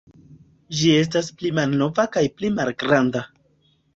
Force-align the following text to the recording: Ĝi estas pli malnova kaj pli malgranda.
Ĝi 0.77 0.87
estas 1.01 1.29
pli 1.41 1.51
malnova 1.59 2.07
kaj 2.17 2.25
pli 2.39 2.51
malgranda. 2.57 3.25